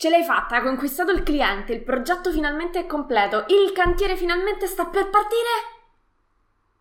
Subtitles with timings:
[0.00, 4.66] Ce l'hai fatta, hai conquistato il cliente, il progetto finalmente è completo, il cantiere finalmente
[4.66, 5.48] sta per partire?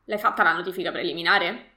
[0.05, 1.71] L'hai fatta la notifica preliminare?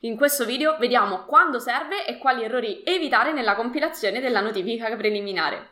[0.00, 5.70] In questo video vediamo quando serve e quali errori evitare nella compilazione della notifica preliminare.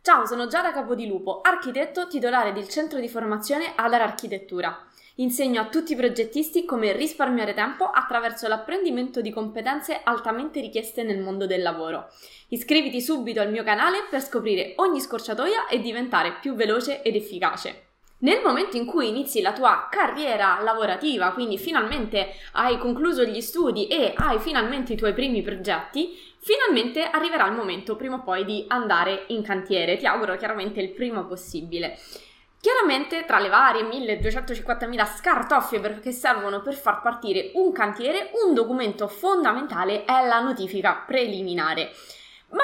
[0.00, 4.86] Ciao, sono Giada Capodilupo, architetto titolare del centro di formazione Adar Architettura.
[5.18, 11.20] Insegno a tutti i progettisti come risparmiare tempo attraverso l'apprendimento di competenze altamente richieste nel
[11.20, 12.08] mondo del lavoro.
[12.48, 17.90] Iscriviti subito al mio canale per scoprire ogni scorciatoia e diventare più veloce ed efficace.
[18.18, 23.86] Nel momento in cui inizi la tua carriera lavorativa, quindi finalmente hai concluso gli studi
[23.86, 28.64] e hai finalmente i tuoi primi progetti, finalmente arriverà il momento prima o poi di
[28.66, 29.96] andare in cantiere.
[29.96, 31.98] Ti auguro chiaramente il prima possibile.
[32.64, 39.06] Chiaramente tra le varie 1250.000 scartoffie che servono per far partire un cantiere, un documento
[39.06, 41.92] fondamentale è la notifica preliminare.
[42.52, 42.62] Ma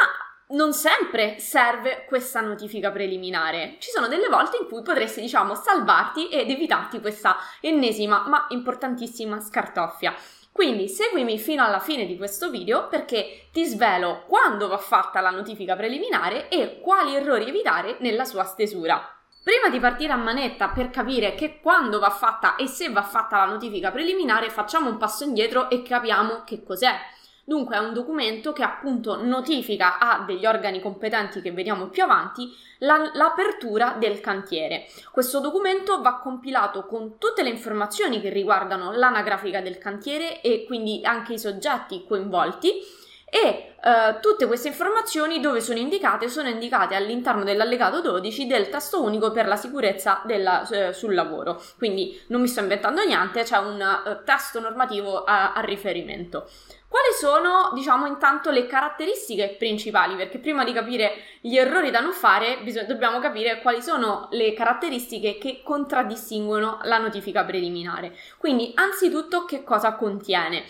[0.56, 3.76] non sempre serve questa notifica preliminare.
[3.78, 9.38] Ci sono delle volte in cui potresti, diciamo, salvarti ed evitarti questa ennesima ma importantissima
[9.38, 10.14] scartoffia.
[10.50, 15.28] Quindi seguimi fino alla fine di questo video perché ti svelo quando va fatta la
[15.28, 19.16] notifica preliminare e quali errori evitare nella sua stesura.
[19.42, 23.38] Prima di partire a manetta per capire che quando va fatta e se va fatta
[23.38, 26.94] la notifica preliminare, facciamo un passo indietro e capiamo che cos'è.
[27.42, 32.54] Dunque è un documento che appunto notifica a degli organi competenti che vediamo più avanti
[32.80, 34.84] la, l'apertura del cantiere.
[35.10, 41.00] Questo documento va compilato con tutte le informazioni che riguardano l'anagrafica del cantiere e quindi
[41.02, 42.74] anche i soggetti coinvolti
[43.30, 49.02] e uh, tutte queste informazioni dove sono indicate sono indicate all'interno dell'allegato 12 del testo
[49.02, 53.58] unico per la sicurezza della, uh, sul lavoro quindi non mi sto inventando niente c'è
[53.58, 56.48] un uh, testo normativo a, a riferimento
[56.90, 60.16] quali sono, diciamo, intanto le caratteristiche principali?
[60.16, 64.52] Perché prima di capire gli errori da non fare, bisog- dobbiamo capire quali sono le
[64.54, 68.12] caratteristiche che contraddistinguono la notifica preliminare.
[68.38, 70.64] Quindi, anzitutto, che cosa contiene?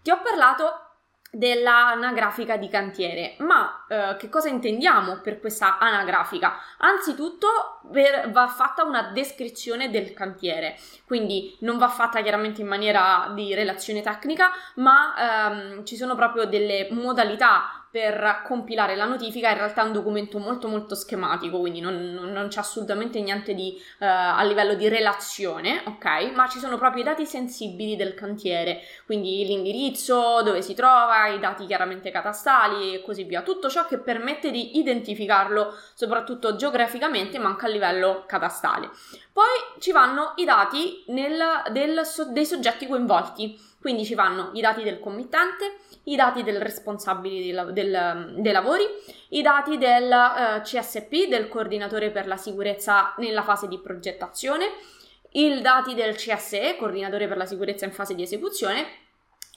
[0.00, 0.85] Ti ho parlato
[1.30, 3.36] dell'anagrafica di cantiere.
[3.38, 6.54] Ma eh, che cosa intendiamo per questa anagrafica?
[6.78, 10.76] Anzitutto per, va fatta una descrizione del cantiere,
[11.06, 16.44] quindi non va fatta chiaramente in maniera di relazione tecnica, ma ehm, ci sono proprio
[16.46, 21.80] delle modalità per compilare la notifica in realtà è un documento molto molto schematico, quindi
[21.80, 26.30] non, non, c'è assolutamente niente di, uh, a livello di relazione, ok?
[26.34, 31.38] Ma ci sono proprio i dati sensibili del cantiere, quindi l'indirizzo, dove si trova, i
[31.38, 37.48] dati chiaramente catastali e così via, tutto ciò che permette di identificarlo soprattutto geograficamente ma
[37.48, 38.90] anche a livello catastale.
[39.32, 44.82] Poi ci vanno i dati nel, del, dei soggetti coinvolti, quindi ci vanno i dati
[44.82, 48.84] del committente, i dati del responsabile del, del, dei lavori,
[49.30, 54.66] i dati del uh, eh, CSP, del coordinatore per la sicurezza nella fase di progettazione,
[55.32, 59.04] i dati del CSE, coordinatore per la sicurezza in fase di esecuzione,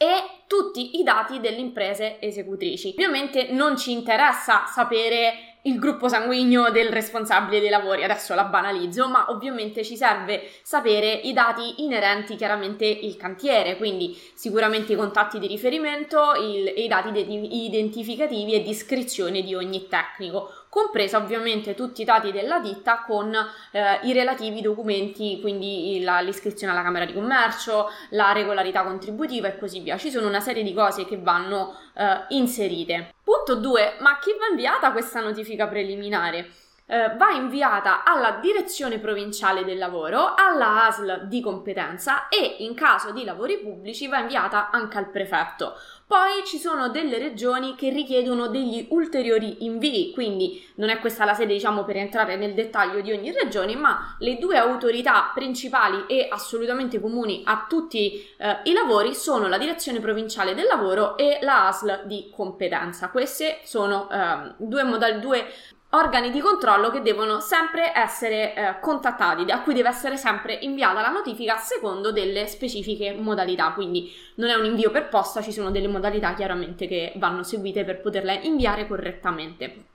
[0.01, 2.89] e tutti i dati delle imprese esecutrici.
[2.91, 9.09] Ovviamente non ci interessa sapere il gruppo sanguigno del responsabile dei lavori, adesso la banalizzo,
[9.09, 15.37] ma ovviamente ci serve sapere i dati inerenti chiaramente il cantiere, quindi sicuramente i contatti
[15.37, 22.03] di riferimento, il, i dati de- identificativi e discrezione di ogni tecnico compresa ovviamente tutti
[22.03, 27.13] i dati della ditta con eh, i relativi documenti, quindi la, l'iscrizione alla Camera di
[27.13, 29.97] Commercio, la regolarità contributiva e così via.
[29.97, 33.13] Ci sono una serie di cose che vanno eh, inserite.
[33.29, 33.97] Punto 2.
[33.99, 36.49] Ma chi va inviata questa notifica preliminare?
[36.89, 43.11] Eh, va inviata alla direzione provinciale del lavoro, alla ASL di competenza e in caso
[43.11, 45.75] di lavori pubblici va inviata anche al prefetto.
[46.07, 51.35] Poi ci sono delle regioni che richiedono degli ulteriori invii, quindi non è questa la
[51.35, 56.27] sede diciamo per entrare nel dettaglio di ogni regione, ma le due autorità principali e
[56.27, 61.67] assolutamente comuni a tutti eh, i lavori sono la direzione provinciale del lavoro e la
[61.67, 63.09] ASL di competenza.
[63.09, 65.45] Queste sono eh, due, modal- due
[65.91, 71.01] organi di controllo che devono sempre essere eh, contattati, a cui deve essere sempre inviata
[71.01, 73.71] la notifica secondo delle specifiche modalità.
[73.71, 77.83] Quindi non è un invio per posta, ci sono delle modalità chiaramente che vanno seguite
[77.83, 79.85] per poterla inviare correttamente.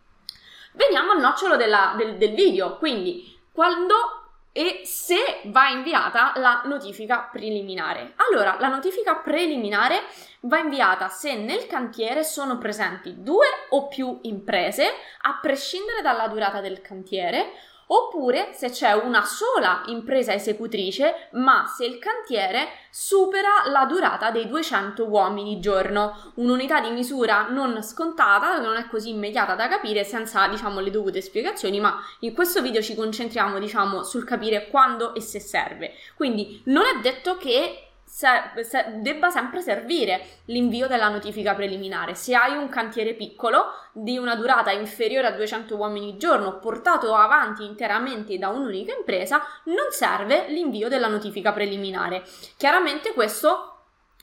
[0.72, 4.23] Veniamo al nocciolo della, del, del video, quindi quando
[4.56, 8.12] e se va inviata la notifica preliminare.
[8.28, 10.02] Allora, la notifica preliminare
[10.42, 14.84] va inviata se nel cantiere sono presenti due o più imprese,
[15.22, 17.50] a prescindere dalla durata del cantiere,
[17.86, 24.46] oppure se c'è una sola impresa esecutrice, ma se il cantiere supera la durata dei
[24.46, 26.32] 200 uomini giorno.
[26.36, 31.20] Un'unità di misura non scontata, non è così immediata da capire senza, diciamo, le dovute
[31.20, 35.94] spiegazioni, ma in questo video ci concentriamo, diciamo, sul capire quando e se serve.
[36.14, 37.83] Quindi non è detto che
[38.14, 38.28] se,
[38.62, 42.14] se, debba sempre servire l'invio della notifica preliminare.
[42.14, 47.64] Se hai un cantiere piccolo di una durata inferiore a 200 uomini giorno portato avanti
[47.64, 52.22] interamente da un'unica impresa, non serve l'invio della notifica preliminare.
[52.56, 53.70] Chiaramente questo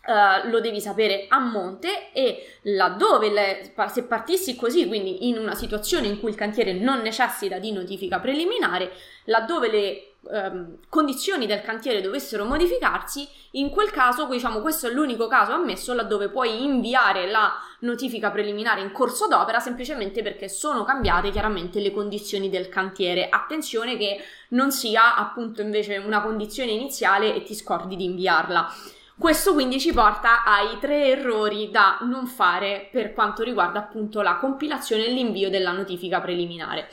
[0.03, 5.53] Uh, lo devi sapere a monte e laddove le, se partissi così, quindi in una
[5.53, 8.91] situazione in cui il cantiere non necessita di notifica preliminare,
[9.25, 15.27] laddove le ehm, condizioni del cantiere dovessero modificarsi, in quel caso, diciamo, questo è l'unico
[15.27, 21.31] caso ammesso laddove puoi inviare la notifica preliminare in corso d'opera semplicemente perché sono cambiate
[21.31, 23.29] chiaramente le condizioni del cantiere.
[23.29, 28.73] Attenzione che non sia appunto invece una condizione iniziale e ti scordi di inviarla.
[29.17, 34.37] Questo quindi ci porta ai tre errori da non fare per quanto riguarda appunto la
[34.37, 36.89] compilazione e l'invio della notifica preliminare.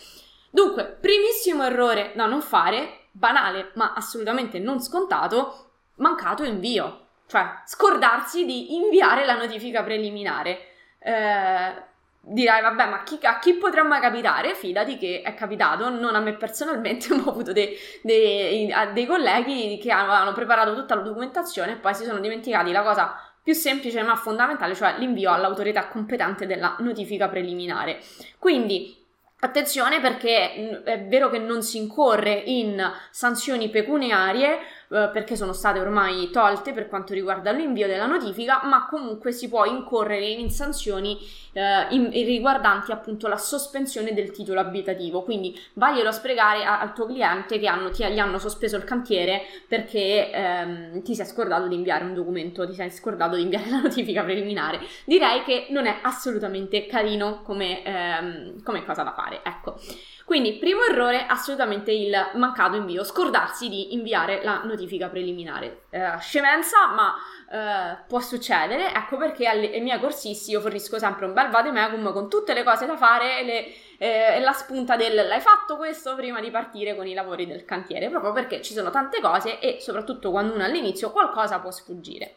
[0.50, 7.06] Dunque, primissimo errore da non fare, banale ma assolutamente non scontato, mancato invio.
[7.26, 10.58] Cioè, scordarsi di inviare la notifica preliminare.
[10.98, 11.72] Eh,
[12.20, 14.54] dirai, vabbè, ma chi, a chi potrà mai capitare?
[14.54, 19.78] Fidati che è capitato, non a me personalmente, ma ho avuto dei, dei, dei colleghi
[19.78, 24.02] che hanno preparato tutta la documentazione e poi si sono dimenticati la cosa più semplice
[24.02, 28.00] ma fondamentale, cioè l'invio all'autorità competente della notifica preliminare.
[28.38, 28.97] Quindi
[29.40, 32.82] Attenzione perché è vero che non si incorre in
[33.12, 34.58] sanzioni pecuniarie,
[34.90, 39.48] eh, perché sono state ormai tolte per quanto riguarda l'invio della notifica, ma comunque si
[39.48, 41.18] può incorrere in sanzioni
[41.52, 45.22] eh, in, riguardanti appunto la sospensione del titolo abitativo.
[45.22, 48.84] Quindi vaglielo a spiegare a, al tuo cliente che hanno, ti, gli hanno sospeso il
[48.84, 53.68] cantiere perché ehm, ti sei scordato di inviare un documento, ti sei scordato di inviare
[53.70, 54.80] la notifica preliminare.
[55.04, 59.40] Direi che non è assolutamente carino come, ehm, come cosa da fare.
[59.44, 59.78] Ecco.
[60.28, 65.84] Quindi, primo errore, assolutamente il mancato invio, scordarsi di inviare la notifica preliminare.
[65.88, 67.14] Eh, scemenza, ma
[67.50, 72.28] eh, può succedere, ecco perché ai miei corsisti io fornisco sempre un bel vademecum con
[72.28, 76.50] tutte le cose da fare eh, e la spunta del l'hai fatto questo prima di
[76.50, 80.52] partire con i lavori del cantiere, proprio perché ci sono tante cose e soprattutto quando
[80.52, 82.34] uno all'inizio qualcosa può sfuggire.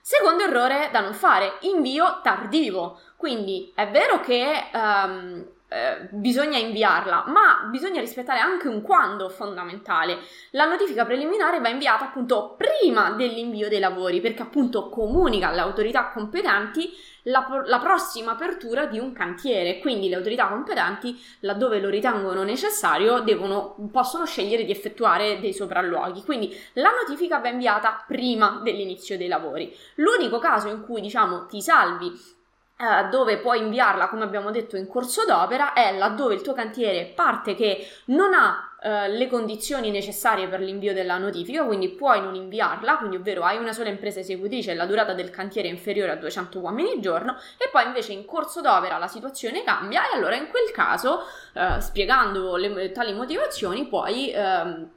[0.00, 2.98] Secondo errore da non fare, invio tardivo.
[3.16, 10.18] Quindi è vero che um, eh, bisogna inviarla, ma bisogna rispettare anche un quando fondamentale.
[10.52, 16.08] La notifica preliminare va inviata appunto prima dell'invio dei lavori, perché appunto comunica alle autorità
[16.08, 16.90] competenti
[17.24, 19.78] la, la prossima apertura di un cantiere.
[19.78, 26.22] Quindi le autorità competenti, laddove lo ritengono necessario, devono, possono scegliere di effettuare dei sopralluoghi.
[26.22, 29.76] Quindi la notifica va inviata prima dell'inizio dei lavori.
[29.96, 32.36] L'unico caso in cui diciamo ti salvi
[32.80, 37.06] Uh, dove puoi inviarla, come abbiamo detto, in corso d'opera, è laddove il tuo cantiere
[37.06, 42.36] parte che non ha uh, le condizioni necessarie per l'invio della notifica, quindi puoi non
[42.36, 46.12] inviarla, quindi ovvero hai una sola impresa esecutrice e la durata del cantiere è inferiore
[46.12, 50.14] a 200 uomini al giorno, e poi invece in corso d'opera la situazione cambia e
[50.14, 51.24] allora in quel caso,
[51.54, 54.32] uh, spiegando le, tali motivazioni, puoi...
[54.32, 54.96] Uh,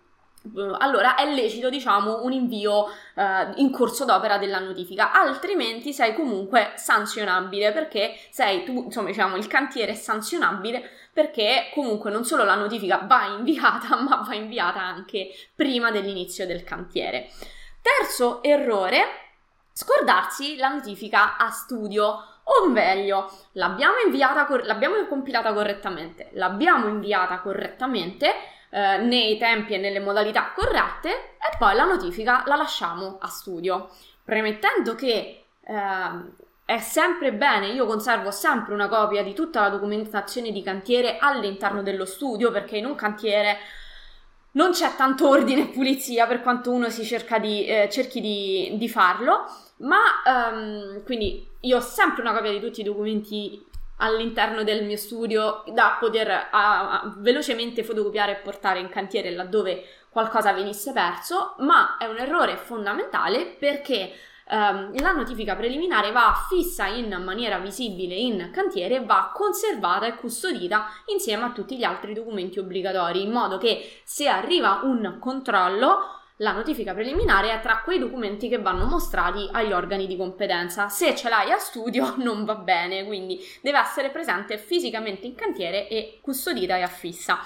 [0.80, 3.22] allora è lecito, diciamo, un invio uh,
[3.56, 9.48] in corso d'opera della notifica, altrimenti sei comunque sanzionabile perché sei tu, insomma, diciamo, il
[9.48, 15.30] cantiere è sanzionabile perché comunque non solo la notifica va inviata, ma va inviata anche
[15.56, 17.30] prima dell'inizio del cantiere.
[17.82, 19.04] Terzo errore,
[19.74, 22.26] scordarsi la notifica a studio.
[22.44, 28.34] O meglio, l'abbiamo inviata, l'abbiamo compilata correttamente, l'abbiamo inviata correttamente,
[28.72, 33.90] eh, nei tempi e nelle modalità corrette e poi la notifica la lasciamo a studio.
[34.24, 36.10] Premettendo che eh,
[36.64, 41.84] è sempre bene, io conservo sempre una copia di tutta la documentazione di cantiere all'interno
[41.84, 43.58] dello studio perché in un cantiere
[44.54, 48.76] non c'è tanto ordine e pulizia per quanto uno si cerca di, eh, cerchi di,
[48.78, 49.46] di, farlo,
[49.78, 53.66] ma um, quindi io ho sempre una copia di tutti i documenti
[54.02, 60.52] all'interno del mio studio da poter a, velocemente fotocopiare e portare in cantiere laddove qualcosa
[60.54, 64.12] venisse perso, ma è un errore fondamentale perché
[64.50, 70.88] ehm, la notifica preliminare va fissa in maniera visibile in cantiere, va conservata e custodita
[71.06, 76.52] insieme a tutti gli altri documenti obbligatori, in modo che se arriva un controllo la
[76.52, 80.90] notifica preliminare è tra quei documenti che vanno mostrati agli organi di competenza.
[80.90, 85.88] Se ce l'hai a studio non va bene, quindi deve essere presente fisicamente in cantiere
[85.88, 87.40] e custodita e affissa.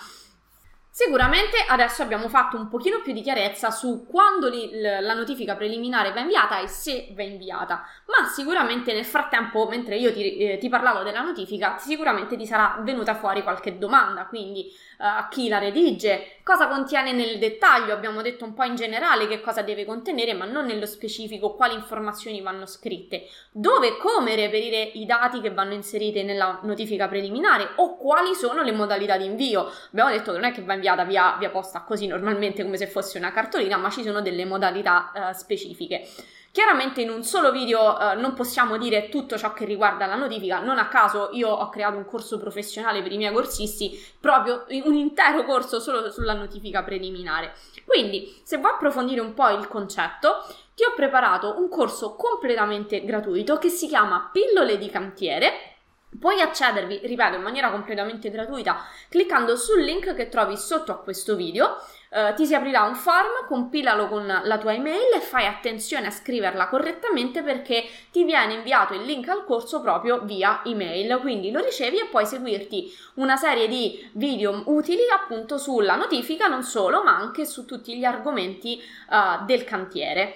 [0.98, 6.14] Sicuramente adesso abbiamo fatto un pochino più di chiarezza su quando li, la notifica preliminare
[6.14, 10.70] va inviata e se va inviata, ma sicuramente nel frattempo, mentre io ti, eh, ti
[10.70, 15.58] parlavo della notifica, sicuramente ti sarà venuta fuori qualche domanda, quindi uh, a chi la
[15.60, 20.34] redige, cosa contiene nel dettaglio, abbiamo detto un po' in generale che cosa deve contenere,
[20.34, 25.52] ma non nello specifico quali informazioni vanno scritte, dove e come reperire i dati che
[25.52, 29.70] vanno inseriti nella notifica preliminare o quali sono le modalità di invio.
[29.90, 32.78] Abbiamo detto che non è che va inviata inviata via, via posta così normalmente come
[32.78, 36.08] se fosse una cartolina, ma ci sono delle modalità uh, specifiche.
[36.52, 40.62] Chiaramente in un solo video eh, non possiamo dire tutto ciò che riguarda la notifica,
[40.62, 44.94] non a caso io ho creato un corso professionale per i miei corsisti, proprio un
[44.94, 47.56] intero corso solo sulla notifica preliminare.
[47.86, 53.58] Quindi, se vuoi approfondire un po' il concetto, ti ho preparato un corso completamente gratuito
[53.58, 55.75] che si chiama Pillole di cantiere
[56.20, 61.36] Puoi accedervi, ripeto, in maniera completamente gratuita cliccando sul link che trovi sotto a questo
[61.36, 61.78] video.
[62.10, 66.12] Uh, ti si aprirà un form, compilalo con la tua email e fai attenzione a
[66.12, 71.62] scriverla correttamente perché ti viene inviato il link al corso proprio via email, quindi lo
[71.62, 77.16] ricevi e puoi seguirti una serie di video utili appunto sulla notifica, non solo, ma
[77.16, 80.36] anche su tutti gli argomenti uh, del cantiere.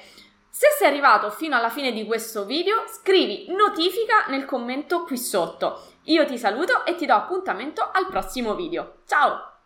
[0.50, 5.82] Se sei arrivato fino alla fine di questo video, scrivi notifica nel commento qui sotto.
[6.06, 9.02] Io ti saluto e ti do appuntamento al prossimo video.
[9.06, 9.59] Ciao!